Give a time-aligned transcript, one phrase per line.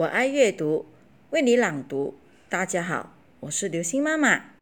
[0.00, 0.86] 我爱阅读，
[1.28, 2.14] 为你朗读。
[2.48, 4.52] 大家好，我是刘星妈妈。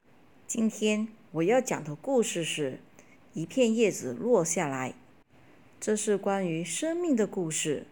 [0.49, 2.73] 今天我要讲的故事是
[3.35, 4.91] 《一片叶子落下来》，
[5.79, 7.87] 这是关于生命的故事，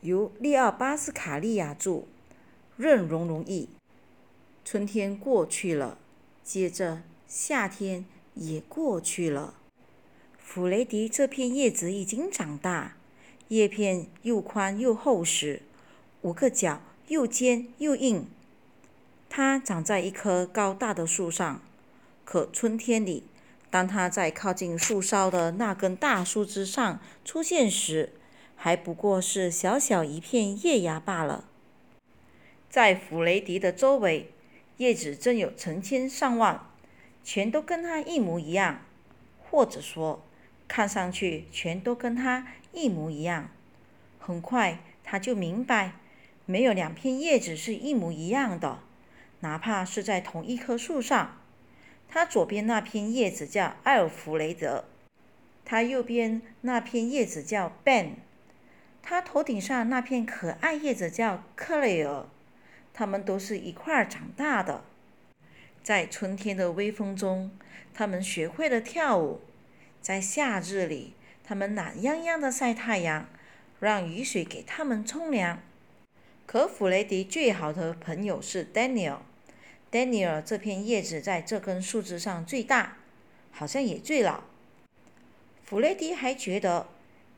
[0.00, 2.04] 由利奥巴斯卡利亚著，
[2.78, 3.68] 任荣荣译。
[4.64, 5.98] 春天过去了，
[6.42, 9.52] 接着夏天也过去了。
[10.38, 12.96] 弗雷迪这片叶子已经长大。
[13.48, 15.62] 叶片又宽又厚实，
[16.22, 18.26] 五个角又尖又硬。
[19.28, 21.60] 它长在一棵高大的树上，
[22.24, 23.24] 可春天里，
[23.68, 28.12] 当它在靠近树梢的那根大树枝上出现时，
[28.56, 31.44] 还不过是小小一片叶芽罢了。
[32.70, 34.30] 在弗雷迪的周围，
[34.78, 36.66] 叶子真有成千上万，
[37.22, 38.80] 全都跟它一模一样，
[39.50, 40.24] 或者说，
[40.66, 42.46] 看上去全都跟它。
[42.74, 43.48] 一模一样。
[44.18, 45.92] 很快，他就明白，
[46.46, 48.80] 没有两片叶子是一模一样的，
[49.40, 51.38] 哪怕是在同一棵树上。
[52.08, 54.84] 他左边那片叶子叫艾尔弗雷德，
[55.64, 58.12] 他右边那片叶子叫 Ben，
[59.02, 62.26] 他头顶上那片可爱叶子叫克雷尔。
[62.92, 64.84] 他们都是一块儿长大的，
[65.82, 67.50] 在春天的微风中，
[67.92, 69.40] 他们学会了跳舞，
[70.00, 71.14] 在夏日里。
[71.46, 73.28] 他们懒洋洋地晒太阳，
[73.78, 75.60] 让雨水给他们冲凉。
[76.46, 79.18] 可弗雷迪最好的朋友是 Daniel。
[79.92, 82.96] Daniel 这片叶子在这根树枝上最大，
[83.52, 84.44] 好像也最老。
[85.62, 86.88] 弗雷迪还觉得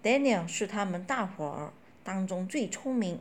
[0.03, 1.73] Daniel 是他们大伙儿
[2.05, 3.21] 当中最聪明。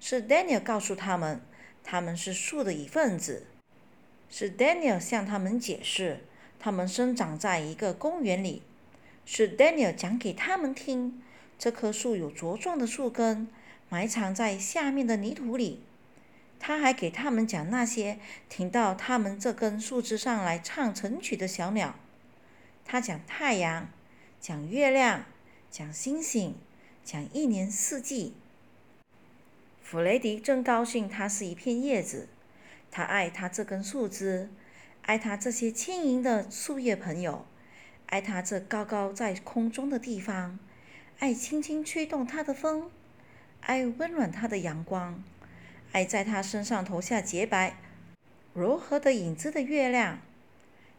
[0.00, 1.42] 是 Daniel 告诉他们，
[1.84, 3.46] 他们是树的一份子。
[4.30, 6.24] 是 Daniel 向他们解释，
[6.58, 8.62] 他们生长在一个公园里。
[9.24, 11.22] 是 Daniel 讲给他们听，
[11.58, 13.48] 这棵树有茁壮的树根，
[13.88, 15.82] 埋藏在下面的泥土里。
[16.58, 18.18] 他还给他们讲那些
[18.48, 21.96] 停到他们这根树枝上来唱晨曲的小鸟。
[22.84, 23.88] 他讲太阳，
[24.40, 25.24] 讲月亮，
[25.70, 26.54] 讲星星，
[27.04, 28.34] 讲一年四季。
[29.82, 32.28] 弗雷迪真高兴，他是一片叶子。
[32.90, 34.50] 他爱他这根树枝，
[35.02, 37.44] 爱他这些轻盈的树叶朋友。
[38.12, 40.58] 爱它这高高在空中的地方，
[41.18, 42.90] 爱轻轻吹动它的风，
[43.62, 45.24] 爱温暖它的阳光，
[45.92, 47.78] 爱在它身上投下洁白、
[48.52, 50.18] 柔和的影子的月亮。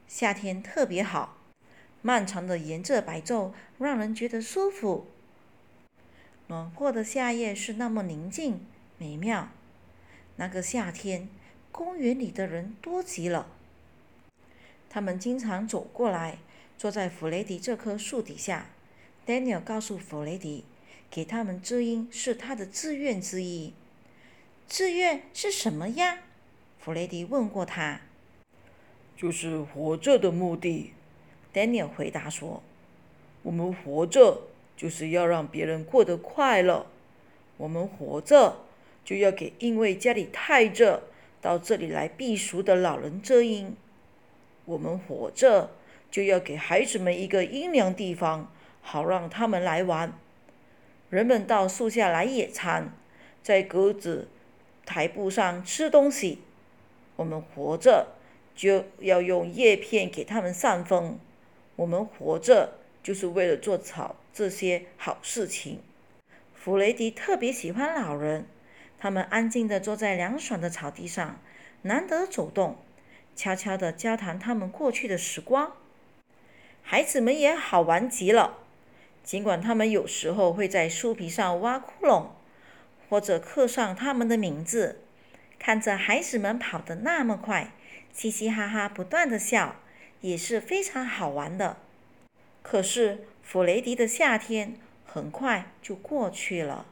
[0.07, 1.37] 夏天特别好，
[2.01, 5.05] 漫长的炎热白昼让人觉得舒服。
[6.47, 8.65] 暖和的夏夜是那么宁静
[8.97, 9.49] 美妙。
[10.37, 11.29] 那个夏天，
[11.71, 13.45] 公园里的人多极了，
[14.89, 16.39] 他们经常走过来。
[16.83, 18.65] 坐在弗雷迪这棵树底下
[19.25, 20.65] ，Daniel 告诉弗雷迪，
[21.09, 23.71] 给他们遮阴是他的志愿之一。
[24.67, 26.17] 志愿是什么呀？
[26.81, 28.01] 弗雷迪问过他。
[29.15, 30.91] 就是活着的目的
[31.53, 32.61] ，Daniel 回答说。
[33.43, 36.87] 我们活着就是要让别人过得快乐。
[37.55, 38.57] 我们活着
[39.05, 41.03] 就要给因为家里太热
[41.39, 43.73] 到这里来避暑的老人遮阴。
[44.65, 45.71] 我们活着。
[46.13, 48.53] 就要给孩子们一个阴凉地方，
[48.83, 50.13] 好让他们来玩。
[51.09, 52.93] 人们到树下来野餐，
[53.41, 54.27] 在格子
[54.85, 56.43] 台布上吃东西。
[57.15, 58.09] 我们活着
[58.55, 61.17] 就要用叶片给他们扇风。
[61.77, 65.79] 我们活着就是为了做草这些好事情。
[66.53, 68.45] 弗雷迪特别喜欢老人，
[68.99, 71.39] 他们安静地坐在凉爽的草地上，
[71.81, 72.77] 难得走动，
[73.35, 75.75] 悄悄地交谈他们过去的时光。
[76.83, 78.59] 孩子们也好玩极了，
[79.23, 82.27] 尽管他们有时候会在树皮上挖窟窿，
[83.09, 84.99] 或者刻上他们的名字。
[85.57, 87.71] 看着孩子们跑得那么快，
[88.11, 89.77] 嘻嘻哈哈不断的笑，
[90.19, 91.77] 也是非常好玩的。
[92.61, 94.75] 可是弗雷迪的夏天
[95.05, 96.85] 很快就过去了。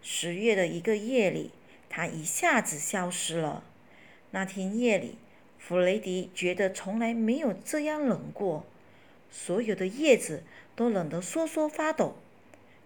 [0.00, 1.50] 十月的一个夜里，
[1.90, 3.62] 他一下子消失了。
[4.30, 5.18] 那天夜里，
[5.58, 8.64] 弗雷迪觉得从来没有这样冷过。
[9.30, 10.42] 所有的叶子
[10.74, 12.16] 都冷得瑟瑟发抖，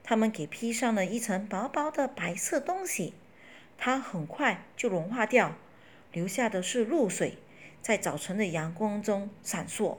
[0.03, 3.15] 它们给披上了一层薄薄的白色东西，
[3.79, 5.57] 它很快就融化掉，
[6.13, 7.39] 留下的是露水，
[7.81, 9.99] 在早晨的阳光中闪烁。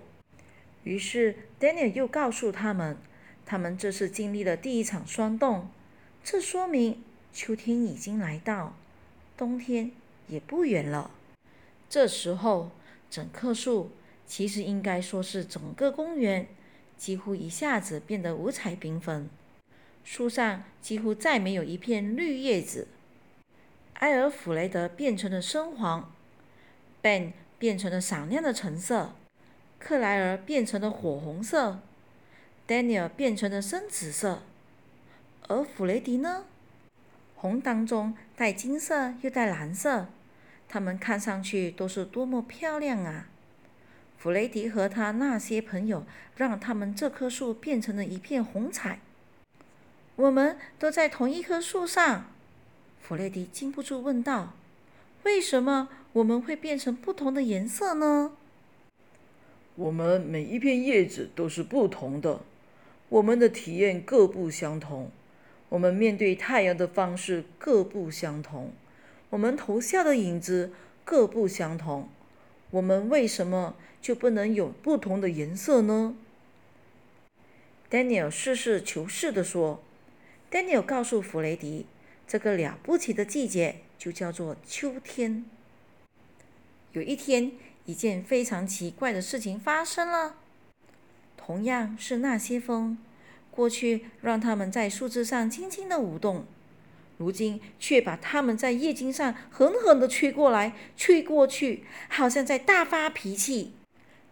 [0.84, 2.98] 于是，Daniel 又告诉他们，
[3.46, 5.70] 他们这是经历了第一场霜冻，
[6.24, 7.02] 这说明
[7.32, 8.76] 秋天已经来到，
[9.38, 9.92] 冬天
[10.28, 11.12] 也不远了。
[11.90, 12.72] 这时候，
[13.10, 13.92] 整棵树。
[14.26, 16.48] 其实应该说是整个公园
[16.98, 19.30] 几乎一下子变得五彩缤纷。
[20.04, 22.88] 树上几乎再没有一片绿叶子。
[23.96, 26.12] 埃尔弗雷德变成了深黄
[27.02, 29.14] ，Ben 变成了闪亮的橙色，
[29.80, 31.80] 克莱尔变成了火红色
[32.68, 34.42] ，Daniel 变成了深紫色，
[35.48, 36.46] 而弗雷迪呢？
[37.36, 40.08] 红当中带金色又带蓝色，
[40.68, 43.30] 它们看上去都是多么漂亮啊！
[44.24, 46.06] 弗雷迪和他那些朋友
[46.38, 49.02] 让他们这棵树变成了一片红彩。
[50.16, 52.28] 我们都在同一棵树上。
[53.02, 54.54] 弗雷迪禁不住问道
[55.24, 58.32] ：“为什么我们会变成不同的颜色呢？”
[59.76, 62.40] 我们每一片叶子都是不同的，
[63.10, 65.12] 我们的体验各不相同，
[65.68, 68.72] 我们面对太阳的方式各不相同，
[69.32, 70.72] 我们投下的影子
[71.04, 72.08] 各不相同。
[72.72, 76.14] 我们为什么就不能有不同的颜色呢
[77.90, 79.82] ？Daniel 实事求是地说。
[80.52, 81.88] Daniel 告诉弗雷迪。
[82.28, 85.46] 这个了不起的季节就叫做秋天。
[86.94, 87.52] 有一天，
[87.86, 90.36] 一件非常奇怪的事情发生了。
[91.38, 92.98] 同样是那些风，
[93.52, 96.46] 过去让他们在树枝上轻轻的舞动，
[97.18, 103.74] 如今却把他们在叶茎上狠狠的吹过来、吹过去，好像在大发脾气。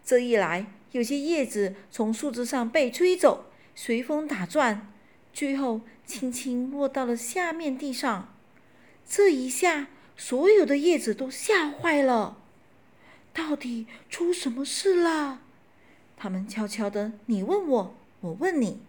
[0.03, 3.45] 这一来，有些叶子从树枝上被吹走，
[3.75, 4.91] 随风打转。
[5.33, 8.33] 最后，轻轻落到了下面地上。
[9.07, 9.87] 这一下，
[10.17, 12.37] 所有的叶子都吓坏了。
[13.33, 15.41] 到底出什么事了？
[16.17, 18.81] 他们悄悄的，你问我，我问你。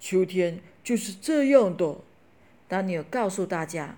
[0.00, 1.98] 秋天就是这样的。
[2.66, 3.96] 丹尼尔告诉大家，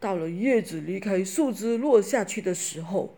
[0.00, 3.14] 到了叶子离开树枝落下去的时候，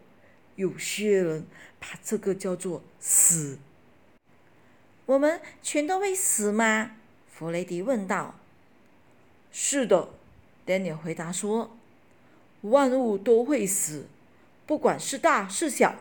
[0.57, 1.47] 有些人
[1.79, 3.59] 把这个叫做死。
[5.07, 6.93] 我们全都会死吗？
[7.31, 8.37] 弗雷迪问道
[9.51, 10.11] ：“是的。”
[10.65, 11.77] 丹尼尔回答说
[12.63, 14.07] ：“万物都会死，
[14.65, 15.97] 不管是大是小，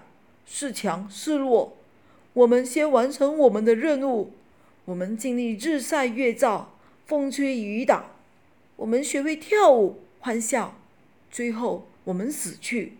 [0.45, 1.75] 是强是弱。
[2.33, 4.33] 我们先完成我们的任务。
[4.85, 6.77] 我们经历日晒月照，
[7.07, 8.11] 风吹雨打。
[8.75, 10.75] 我们学会跳舞欢笑，
[11.31, 12.93] 最后我们死去。”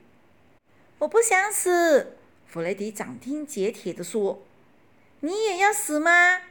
[1.01, 2.15] 我不想死，
[2.45, 4.43] 弗雷迪斩钉截铁地说
[5.21, 6.41] ：“你也要死吗？”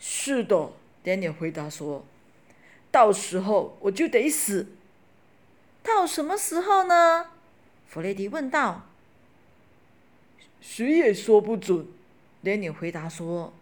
[0.00, 0.72] 是的，
[1.04, 2.06] 丹尼回答说
[2.90, 4.68] ：“到时候我就得死。”
[5.84, 7.26] 到什么时候呢？
[7.86, 8.86] 弗雷迪问道。
[10.62, 11.86] “谁也说不准。”
[12.42, 13.52] 丹尼回答说。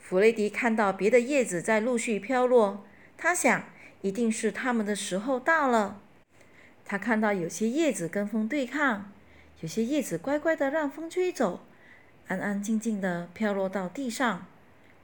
[0.00, 2.84] 弗雷迪看到别的叶子在陆续飘落，
[3.16, 3.64] 他想，
[4.00, 6.01] 一定是他们的时候到了。
[6.84, 9.10] 他看到有些叶子跟风对抗，
[9.60, 11.60] 有些叶子乖乖的让风吹走，
[12.28, 14.46] 安安静静的飘落到地上。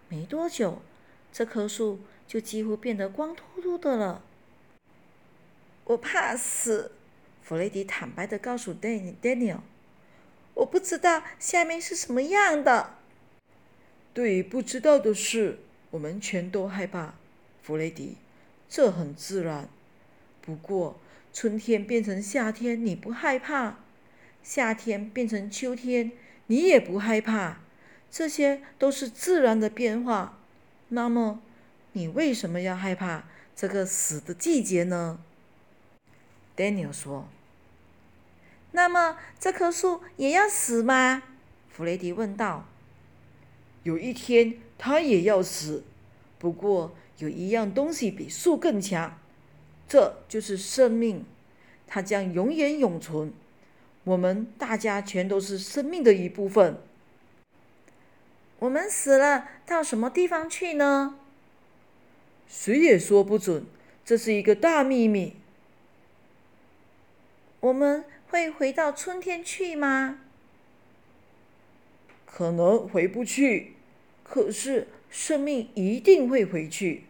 [0.09, 0.83] 没多久，
[1.33, 4.23] 这棵树就几乎变得光秃秃的了。
[5.85, 6.93] 我怕死，
[7.43, 9.61] 弗雷迪坦白的告诉 Daniel：“
[10.55, 12.95] 我不知道下面是什么样的。”
[14.13, 15.61] 对于不知道的事，
[15.91, 17.15] 我们全都害怕，
[17.63, 18.17] 弗雷迪，
[18.69, 19.69] 这很自然。
[20.43, 20.99] 不过，
[21.33, 23.77] 春天变成夏天，你不害怕；
[24.43, 26.13] 夏天变成秋天，
[26.47, 27.61] 你也不害怕。
[28.11, 30.39] 这些都是自然的变化，
[30.89, 31.43] 那么
[31.93, 35.19] 你为什么要害怕这个死的季节呢
[36.57, 37.29] ？Daniel 说。
[38.73, 41.23] 那么这棵树也要死吗？
[41.69, 42.67] 弗雷迪问道。
[43.83, 45.85] 有一天它也要死，
[46.39, 49.19] 不过有一样东西比树更强，
[49.89, 51.25] 这就是生命，
[51.87, 53.33] 它将永远永存。
[54.05, 56.79] 我们大家全都是生命的一部分。
[58.59, 61.19] 我们死了，到什么地方去呢？
[62.49, 63.65] 谁也说不准，
[64.05, 65.35] 这是一个大秘密。
[67.61, 70.21] 我们会回到春天去吗？
[72.25, 73.75] 可能回不去，
[74.23, 77.05] 可是生命一定会回去。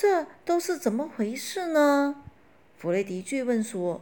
[0.00, 2.22] 这都是怎么回事呢？
[2.78, 4.00] 弗雷迪追问说：“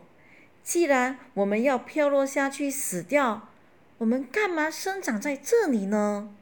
[0.63, 3.49] 既然我们要飘落下去死掉。”
[3.97, 6.35] 我们干嘛生长在这里呢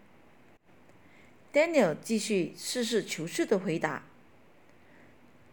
[1.52, 4.02] ？Daniel 继续实事求是的回答：“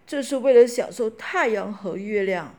[0.08, 2.56] 这是为了享受太阳和月亮，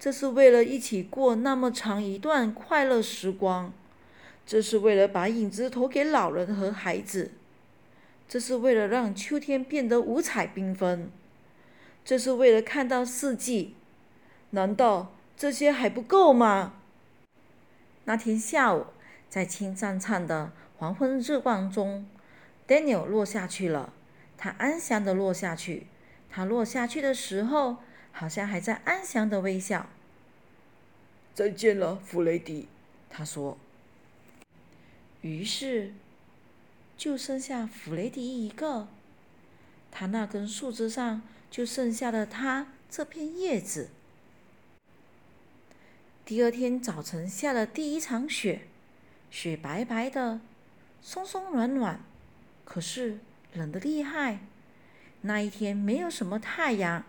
[0.00, 3.74] 这是为了一起过那么长一段快乐时光，
[4.46, 7.32] 这是为了把影子投给老人和孩子，
[8.28, 11.10] 这是为了让秋天变得五彩缤纷，
[12.04, 13.74] 这是为了看到四季。
[14.50, 16.74] 难道这些还不够吗？”
[18.04, 18.86] 那天下午，
[19.28, 22.06] 在青灿灿的黄昏日光中
[22.66, 23.92] Daniel 落下去了，
[24.36, 25.86] 他安详的落下去。
[26.30, 27.78] 他落下去的时候，
[28.12, 29.86] 好像还在安详的微笑。
[31.34, 32.68] 再见了，弗雷迪，
[33.08, 33.56] 他说。
[35.22, 35.94] 于是，
[36.98, 38.88] 就剩下弗雷迪一个。
[39.90, 43.88] 他那根树枝上就剩下了他这片叶子。
[46.26, 48.62] 第二天早晨下了第一场雪，
[49.30, 50.40] 雪白白的，
[51.00, 52.00] 松松软软，
[52.64, 53.20] 可是
[53.54, 54.40] 冷得厉害。
[55.22, 57.04] 那一天没有什么太阳，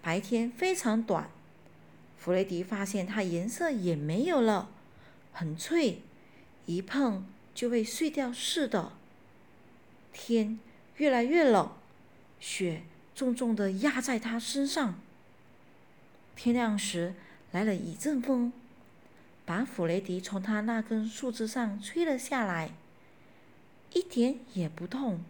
[0.00, 1.28] 白天非常短。
[2.18, 4.70] 弗雷迪发现它颜色也没有了，
[5.32, 6.02] 很脆，
[6.66, 8.92] 一碰就会碎掉似的。
[10.12, 10.58] 天
[10.96, 11.72] 越来越冷，
[12.38, 12.82] 雪
[13.14, 15.00] 重重的压在他身上。
[16.36, 17.14] 天亮时，
[17.50, 18.52] 来了一阵风，
[19.44, 22.72] 把弗雷迪从他那根树枝上吹了下来，
[23.92, 25.22] 一点也不痛。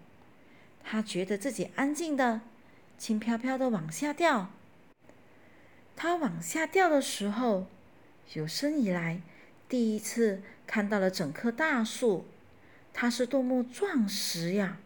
[0.85, 2.41] 他觉得自己安静的、
[2.99, 4.51] 轻飘飘的往下掉。
[5.95, 7.67] 他往下掉的时候，
[8.35, 9.21] 有生以来
[9.69, 12.25] 第一次看到了整棵大树，
[12.93, 14.79] 他是多么壮实呀！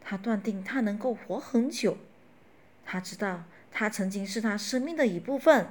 [0.00, 1.98] 他断定他能够活很久。
[2.84, 5.68] 他知道他曾经是他生命的一部分，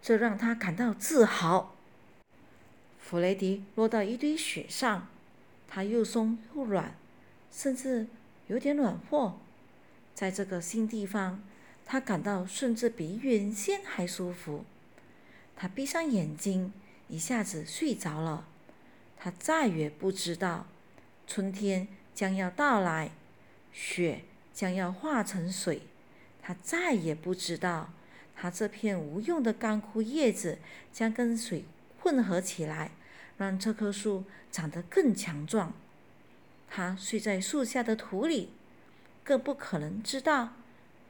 [0.00, 1.74] 这让他感到自豪。
[2.98, 5.08] 弗雷迪落到一堆雪上，
[5.68, 6.94] 它又松又软，
[7.50, 8.06] 甚至……
[8.48, 9.40] 有点暖和，
[10.14, 11.42] 在这个新地方，
[11.84, 14.64] 他感到甚至比原先还舒服。
[15.56, 16.72] 他闭上眼睛，
[17.08, 18.46] 一下子睡着了。
[19.16, 20.66] 他再也不知道
[21.26, 23.10] 春天将要到来，
[23.72, 24.22] 雪
[24.54, 25.82] 将要化成水。
[26.40, 27.90] 他再也不知道，
[28.36, 30.58] 他这片无用的干枯叶子
[30.92, 31.64] 将跟水
[32.00, 32.92] 混合起来，
[33.36, 35.72] 让这棵树长得更强壮。
[36.68, 38.50] 他睡在树下的土里，
[39.24, 40.52] 更不可能知道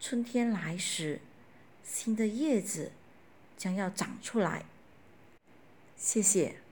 [0.01, 1.21] 春天来时，
[1.85, 2.93] 新的叶子
[3.59, 4.65] 将要长出来。
[5.97, 6.65] 谢谢。